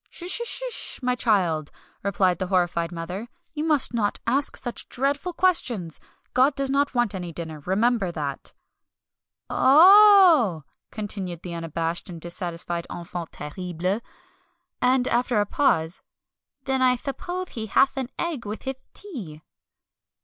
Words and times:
"S 0.19 0.31
sh 0.31 0.41
sh, 0.71 0.99
my 1.03 1.13
child!" 1.13 1.69
replied 2.01 2.39
the 2.39 2.47
horrified 2.47 2.91
mother, 2.91 3.27
"you 3.53 3.63
must 3.63 3.93
not 3.93 4.19
ask 4.25 4.57
such 4.57 4.89
dreadful 4.89 5.31
questions. 5.31 5.99
God 6.33 6.55
doesn't 6.55 6.95
want 6.95 7.13
any 7.13 7.31
dinner, 7.31 7.59
remember 7.67 8.11
that." 8.11 8.51
"Oh 9.47 10.63
h 10.65 10.65
h!" 10.65 10.89
continued 10.91 11.43
the 11.43 11.53
unabashed 11.53 12.09
and 12.09 12.19
dissatisfied 12.19 12.87
enfant 12.89 13.31
terrible. 13.31 14.01
And, 14.81 15.07
after 15.07 15.39
a 15.39 15.45
pause, 15.45 16.01
"then 16.63 16.81
I 16.81 16.95
thuppose 16.95 17.49
he 17.49 17.67
hath 17.67 17.95
an 17.95 18.09
egg 18.17 18.43
with 18.43 18.63
hith 18.63 18.81
tea." 18.95 19.43